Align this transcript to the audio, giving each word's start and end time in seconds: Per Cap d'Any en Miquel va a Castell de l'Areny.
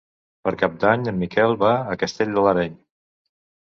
Per 0.47 0.53
Cap 0.61 0.79
d'Any 0.85 1.05
en 1.13 1.21
Miquel 1.25 1.55
va 1.67 1.77
a 1.95 2.01
Castell 2.07 2.37
de 2.39 2.49
l'Areny. 2.51 2.79